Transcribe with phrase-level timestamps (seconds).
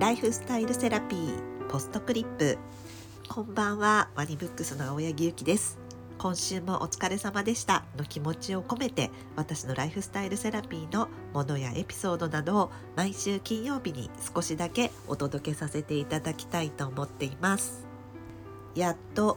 [0.00, 2.56] ライフスタイルセラピーポストクリップ。
[3.28, 5.78] こんばんはワニブックスの青柳ゆきです。
[6.16, 7.84] 今週もお疲れ様でした。
[7.98, 17.86] の気持ちを込めて私のライフスタイルセラピーのものやエピソードなどを毎週金曜日に少しだけお届けさせていただきたいと思っています。
[18.74, 19.36] やっと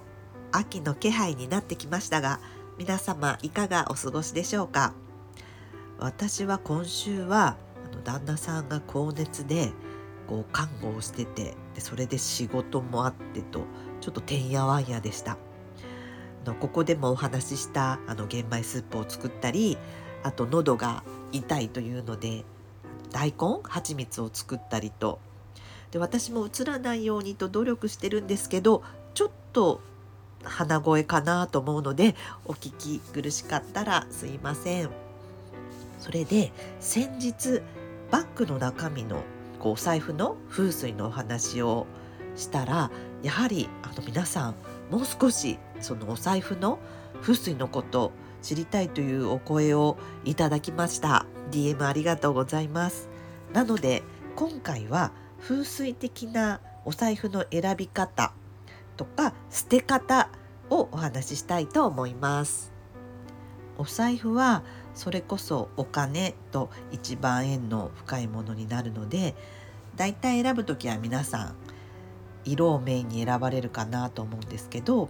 [0.54, 2.40] 秋の気配になってきましたが
[2.78, 4.94] 皆様いかがお過ごしでしょうか？
[6.00, 7.58] 私は今週は
[7.92, 9.74] あの旦那さんが高熱で
[10.28, 13.62] こう看護をしててでそれで仕事もあってと
[14.02, 15.38] ちょっとてんやわんやでした。
[16.46, 19.78] のここでもお話ししたあの玄米スープを作ったり
[20.24, 22.44] あと喉が痛いというので
[23.12, 25.20] 大根蜂蜜を作ったりと。
[25.92, 28.82] で私もうつらないようにと努力してるんですけど
[29.14, 29.80] ちょっと
[30.44, 34.90] 鼻声かなと思うのでお聞き苦しかったらすいません。
[36.00, 37.62] それで先日
[38.12, 39.24] バッグの中身の
[39.64, 41.88] こうお財布の風水のお話を
[42.36, 44.56] したらやはりあの皆さん
[44.92, 46.80] もう少しそのお財布の
[47.22, 51.26] 風水のこと知りたいというお声をいただきました。
[51.50, 53.08] DM ありがとうございます。
[53.54, 54.04] なので
[54.36, 58.34] 今回は風水的なお財布の選び方
[58.98, 60.28] とか捨て方
[60.70, 62.74] をお話ししたいと思います。
[63.78, 69.36] お財布はそれこそお金と一番縁の深いものになるので
[69.96, 71.56] だいたい選ぶ時は皆さん
[72.46, 75.10] 色をメインに選ばれるかなと思うんですけど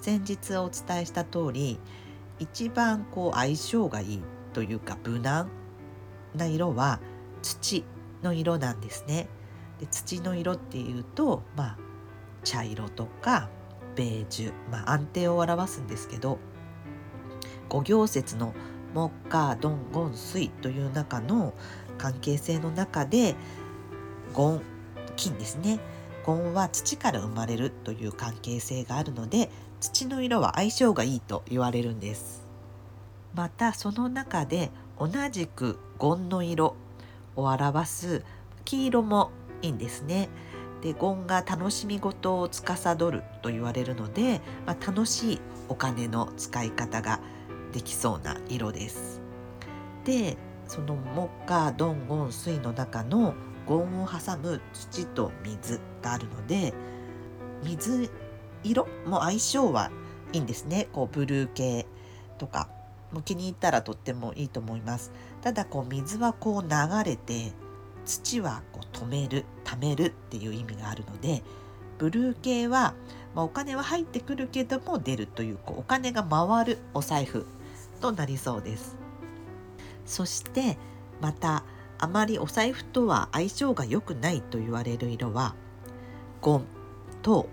[0.00, 1.78] 先日お伝えした通り
[2.38, 4.22] 一番こう相性がいい
[4.54, 5.50] というか無難
[6.34, 7.00] な色は
[7.42, 7.84] 土
[8.22, 9.28] の色なんですね。
[9.78, 11.78] で土の色っていうとまあ
[12.44, 13.48] 茶色とか
[13.96, 16.38] ベージュ、まあ、安定を表すんですけど
[17.68, 18.54] 五行説の
[18.94, 21.54] 木火ドンゴン水という中の
[21.98, 23.36] 関係性の中で
[24.32, 24.62] ゴン
[25.16, 25.80] 金ですね。
[26.24, 32.46] ゴンは土から生まれるという関係性があるので土の色は相性がいいと言われるんです。
[33.34, 36.76] またその中で同じくゴンの色
[37.36, 38.24] を表す
[38.64, 39.30] 黄色も
[39.62, 40.28] いいんですね。
[40.82, 47.20] でゴンが楽しみ事を司ると言われるので、まあ、楽しいお金の使い方が
[47.72, 49.20] できそうな色です。
[50.04, 50.36] で
[50.66, 53.34] その木火ドンゴン水の中の
[53.66, 56.72] ゴンを挟む土と水があるので
[57.62, 58.10] 水
[58.62, 59.90] 色も相性は
[60.32, 60.88] いいんですね。
[60.92, 61.86] こうブルー系
[62.38, 62.68] とか
[63.12, 65.12] も気に入ったらとってもいいと思います。
[65.42, 66.68] ただこう水はこう流
[67.04, 67.52] れて
[68.04, 71.42] 土はこう止める貯めるっていう意味があるので
[71.98, 72.94] ブルー系は、
[73.34, 77.46] まあ、お金は入ってくるけども出るというこうお金が回るお財布
[78.00, 78.96] となりそうです。
[80.06, 80.78] そして
[81.20, 81.64] また
[82.00, 85.54] あまりお財布とは相性が良くないと言われる色は
[86.40, 86.66] ゴン
[87.22, 87.48] と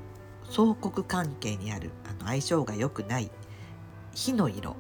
[0.50, 3.30] 相国関係にあるあの相性が良くない
[4.14, 4.78] 火の色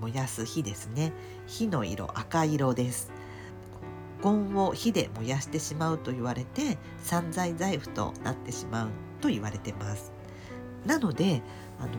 [0.00, 1.12] 燃やす火ですね。
[1.46, 3.12] 火の色赤色です。
[4.22, 8.88] ゴンを火で燃やしてしまうと言われて散財財布となってしまう
[9.20, 10.12] と言われてます。
[10.84, 11.42] なので
[11.78, 11.92] あの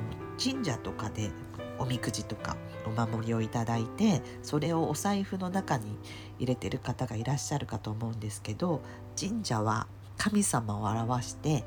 [0.44, 1.32] 神社とかで
[1.78, 5.98] おみくじとかお守りをいただいてそれをお財布の中に
[6.40, 8.82] 入れてる方がいらっしゃるかと思うんですけど
[9.20, 9.88] 神社は
[10.18, 11.64] 神様を表して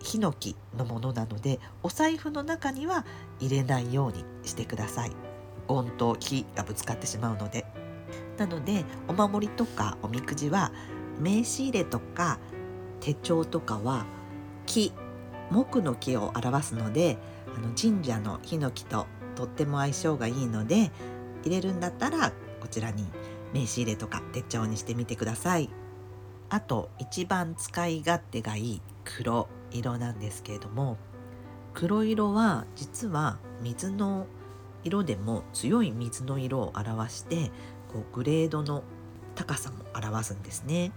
[0.00, 3.04] ヒノキのものなのでお財布の中には
[3.40, 5.12] 入れないようにしてください。
[5.66, 7.66] ゴンと木がぶつかってしまうので。
[8.36, 10.70] なのでお守りとかおみくじは
[11.18, 12.38] 名刺入れとか
[13.00, 14.04] 手帳とかは
[14.66, 14.92] 木
[15.50, 19.06] 木の木を表すのであの神社のヒノキと
[19.36, 20.90] とっても相性がいいので
[21.44, 23.04] 入れるんだったらこちらに
[23.52, 25.70] 名刺入れとか手帳にしてみてください
[26.48, 30.96] あと一番使い勝手がいい黒色なんですけれども
[31.74, 34.26] 黒色は実は水の
[34.82, 37.50] 色でも強い水の色を表して
[37.92, 38.82] こうグレードの
[39.34, 40.92] 高さも表すんですね。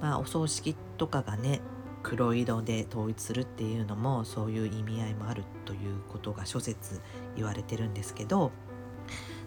[0.00, 1.60] まあ、お葬式とかがね
[2.02, 7.00] 黒色で統一するっていうのもそういう意味合いもあるということが諸説
[7.36, 8.52] 言われてるんですけど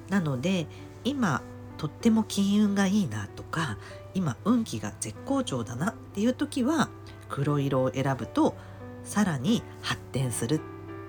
[0.10, 0.68] なので
[1.04, 1.42] 今
[1.78, 3.78] とっても金運がいいなとか
[4.14, 6.90] 今運気が絶好調だなっていう時は
[7.30, 8.56] 黒色を選ぶと
[9.04, 10.62] さらに発展する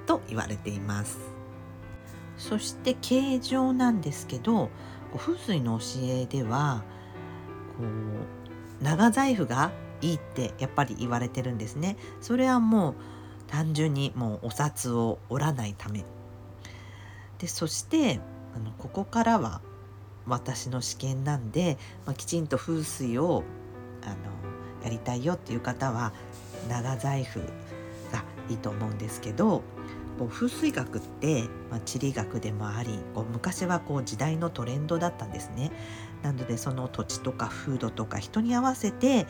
[0.07, 1.19] と言われています。
[2.37, 4.71] そして形状なんですけど
[5.17, 6.83] 風水の教えでは
[7.79, 9.71] こう長財布が
[10.05, 12.95] いいってやっぱり言われてるんですねそれはもう
[13.47, 16.05] 単純にもうお札を折らないため
[17.39, 18.21] でそして
[18.55, 19.63] あのここからは
[20.27, 23.45] 私の試験なんで、まあ、きちんと風水を
[24.03, 24.15] あの
[24.85, 26.13] やりたいよっていう方は
[26.69, 27.41] 長財布
[28.13, 29.63] がいいと思うんですけど
[30.19, 35.73] こう風水学って、まあ、地理学でもありこう昔はこう時代のトレンドだったんですね。
[36.23, 39.27] なのでその土地とか風土とか人に合わせて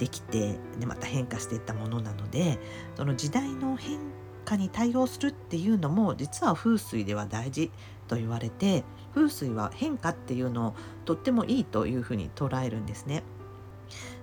[0.00, 2.58] できてでまた変化していったものなので
[2.96, 3.98] その時代の変
[4.46, 7.70] 化に対応するっていうのも実は風水では大事
[8.08, 8.82] と言われて
[9.14, 10.74] 風水は変化っていうのを
[11.04, 13.22] とってもいいというふうに捉えるんですね。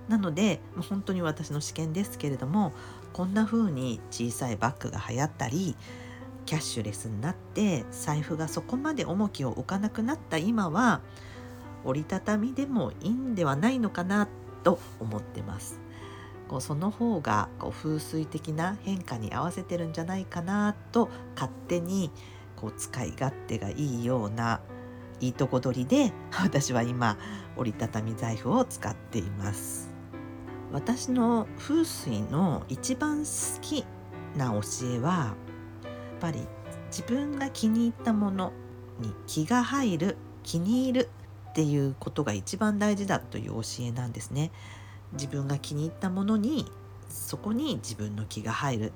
[0.10, 2.74] なので本当に私の試験ですけれども
[3.14, 5.76] こんな風に小さいバッグが流行ったり
[6.48, 11.02] キャッシュレスになって財布がそこまで重きを置かなくなった今は
[11.84, 14.28] 折りたたみでもいいんではないのかな
[14.68, 15.80] と思ってます。
[16.50, 22.12] こうその方がこう風水的な変化に合わせてるんじゃないかなと勝手に
[22.58, 24.60] こう使い勝手がいいような
[25.22, 27.18] いいとこ取りで 私は今
[27.56, 29.90] 折りたたみ財布を使っています
[30.72, 33.86] 私の風水の一番好き
[34.38, 35.34] な教えはや
[36.16, 36.48] っぱり
[36.88, 38.54] 自分が気に入ったもの
[39.00, 41.10] に気が入る気に入る
[41.58, 44.52] っていうことが一番大事だという教えなんですね。
[45.14, 46.72] 自分が気に入ったものに
[47.10, 48.94] そこに自分の気が入る。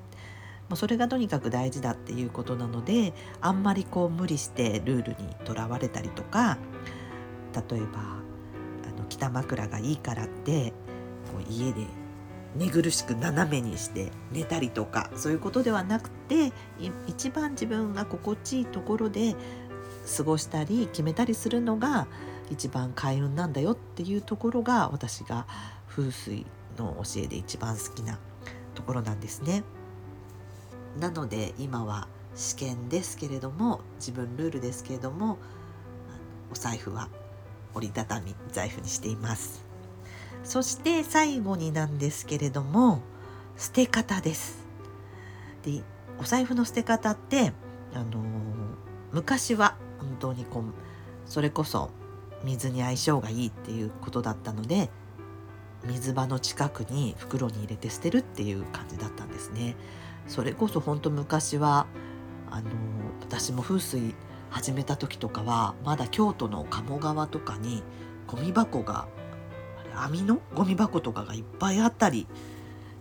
[0.69, 6.59] もうそれがとにかく大事だっていうことなのであんまりこう無理してルールにとらわれたりとか
[7.69, 10.69] 例えばあの北枕がいいからって
[11.33, 11.87] こう家で
[12.55, 16.53] 寝苦しく斜めにして寝たりとかそういうことではなくて
[17.07, 19.35] 一番自分が心地いいところで
[20.15, 22.07] 過ごしたり決めたりするのが
[22.49, 25.47] 一番開運なんだよっていうところが私が
[25.87, 26.45] 風水
[26.77, 28.19] の教えで一番好きな
[28.75, 29.63] ところなんですね。
[30.99, 35.37] なので今は試験ですけれども自分ルールですけれども
[36.51, 37.09] お財布は
[37.73, 39.63] 折りたたみ財布にしています
[40.43, 43.01] そして最後になんですけれども
[43.57, 44.65] 捨て方です
[45.63, 45.81] で
[46.19, 47.53] お財布の捨て方って
[47.93, 48.13] あのー、
[49.11, 50.63] 昔は本当にこう
[51.25, 51.91] それこそ
[52.43, 54.89] 水に相性がいいっていうことだったので
[55.85, 59.75] 水場の近くに袋に入れて捨てるっていう感じだったんですね。
[60.27, 61.87] それこそ本当昔は
[62.49, 62.69] あの
[63.21, 64.13] 私も風水
[64.49, 67.83] 始めた時とかはまだ京都の鴨川とかに
[68.27, 69.07] ゴミ箱が
[69.95, 72.27] 網のゴミ箱とかがいっぱいあったり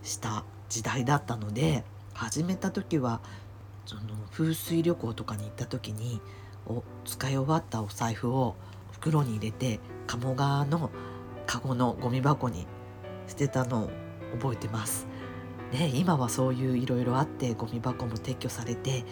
[0.03, 1.83] した時代だったので
[2.13, 3.21] 始めた時は
[3.85, 4.01] その
[4.31, 6.21] 風水旅行とかに行った時に
[6.67, 8.55] お使い終わったお財布を
[8.91, 10.89] 袋に入れて鴨川の
[11.45, 12.67] カゴのゴミ箱に
[13.27, 13.89] 捨てたのを
[14.39, 15.07] 覚えてます。
[15.71, 19.05] ね、今はそういういろいろあってゴミ箱も撤去されて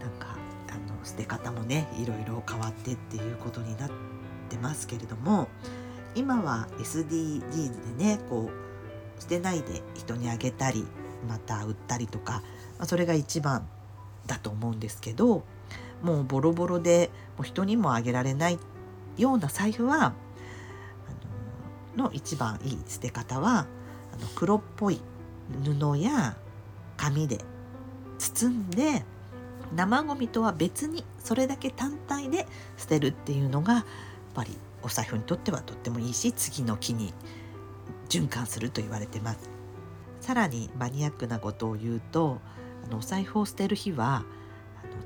[0.00, 0.38] なんか
[0.70, 3.90] あの捨て方もねいろいろ変わってっていうことになっ
[4.48, 5.48] てますけれども
[6.14, 10.86] 今は SDGs でねこう捨てないで人にあげたり
[11.28, 12.42] また売ったりとか、
[12.78, 13.68] まあ、それが一番
[14.26, 15.44] だと思うんですけど
[16.02, 18.58] もうボロボロでもう人にもあげられない
[19.16, 20.12] ような財布はあ
[21.96, 23.66] のの一番いい捨て方は
[24.12, 25.00] あの黒っぽい
[25.64, 26.36] 布や
[26.96, 27.38] 紙で
[28.18, 29.04] 包んで
[29.74, 33.84] 生ゴミとは別にそれだけ単体で捨てるっていうのがやっ
[34.34, 37.12] ぱりお財布にとってはとってもいいし次の木に
[38.08, 39.50] 循環すると言われてます。
[40.20, 42.40] さらにマニアックなことを言うと
[42.86, 44.24] あのお財布を捨てる日は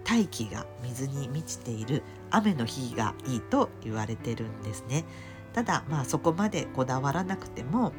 [0.04, 5.04] 大気が水に満ちている雨の日がいいと言われてるんですね
[5.52, 7.92] ただまあそこまでこだわらなくても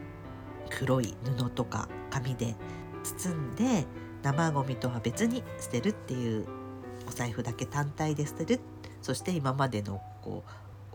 [0.70, 2.56] 黒い布とか紙で
[3.04, 3.86] 包んで
[4.24, 6.46] 生ゴミとは別に捨てるっていう
[7.08, 8.60] お財布だけ単体で捨てる
[9.02, 10.50] そして今までのこう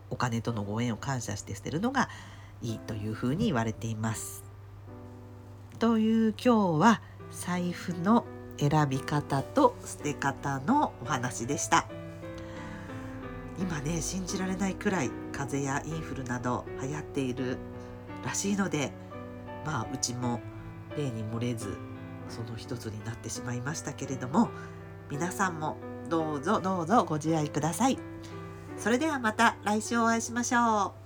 [0.09, 2.09] お金とのご縁を感謝して捨てるのが
[2.61, 4.43] いいというふうに言われています。
[5.79, 8.25] という今日は財布の
[8.69, 11.87] 選び方と捨て方のお話でした。
[13.59, 17.57] 今ね信じられないくらい風邪やインフルなど流行っている
[18.25, 18.91] らしいので
[19.65, 20.39] まあうちも
[20.97, 21.77] 例に漏れず
[22.29, 24.49] その一つになってしまいましたけれども
[25.09, 25.77] 皆さんも
[26.09, 27.99] どうぞどうぞご自愛ください。
[28.77, 31.00] それではまた来週お会いしましょう。